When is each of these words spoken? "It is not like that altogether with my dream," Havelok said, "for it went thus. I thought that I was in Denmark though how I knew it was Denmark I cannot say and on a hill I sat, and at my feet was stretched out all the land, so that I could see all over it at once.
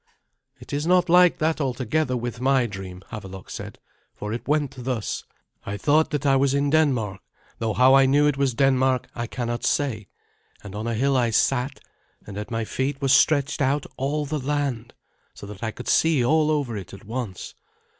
"It 0.59 0.73
is 0.73 0.87
not 0.87 1.09
like 1.09 1.37
that 1.37 1.61
altogether 1.61 2.17
with 2.17 2.41
my 2.41 2.65
dream," 2.65 3.03
Havelok 3.11 3.51
said, 3.51 3.77
"for 4.15 4.33
it 4.33 4.47
went 4.47 4.83
thus. 4.83 5.25
I 5.63 5.77
thought 5.77 6.09
that 6.09 6.25
I 6.25 6.35
was 6.37 6.55
in 6.55 6.71
Denmark 6.71 7.21
though 7.59 7.73
how 7.75 7.93
I 7.93 8.07
knew 8.07 8.25
it 8.25 8.35
was 8.35 8.55
Denmark 8.55 9.09
I 9.13 9.27
cannot 9.27 9.63
say 9.63 10.07
and 10.63 10.73
on 10.73 10.87
a 10.87 10.95
hill 10.95 11.15
I 11.15 11.29
sat, 11.29 11.79
and 12.25 12.35
at 12.35 12.49
my 12.49 12.65
feet 12.65 12.99
was 12.99 13.13
stretched 13.13 13.61
out 13.61 13.85
all 13.95 14.25
the 14.25 14.39
land, 14.39 14.95
so 15.35 15.45
that 15.45 15.61
I 15.61 15.69
could 15.69 15.87
see 15.87 16.25
all 16.25 16.49
over 16.49 16.75
it 16.75 16.95
at 16.95 17.05
once. 17.05 17.53